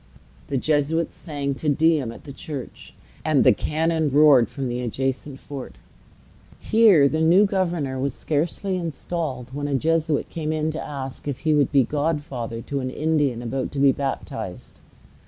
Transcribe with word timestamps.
The 0.47 0.57
Jesuits 0.57 1.13
sang 1.13 1.53
Te 1.53 1.69
Deum 1.69 2.11
at 2.11 2.23
the 2.23 2.33
church, 2.33 2.95
and 3.23 3.43
the 3.43 3.53
cannon 3.53 4.09
roared 4.09 4.49
from 4.49 4.67
the 4.67 4.81
adjacent 4.81 5.39
fort. 5.39 5.75
Here 6.57 7.07
the 7.07 7.21
new 7.21 7.45
governor 7.45 7.99
was 7.99 8.15
scarcely 8.15 8.77
installed, 8.77 9.53
when 9.53 9.67
a 9.67 9.75
Jesuit 9.75 10.27
came 10.31 10.51
in 10.51 10.71
to 10.71 10.81
ask 10.83 11.27
if 11.27 11.41
he 11.41 11.53
would 11.53 11.71
be 11.71 11.83
godfather 11.83 12.63
to 12.63 12.79
an 12.79 12.89
Indian 12.89 13.43
about 13.43 13.71
to 13.73 13.77
be 13.79 13.91
baptized. 13.91 14.79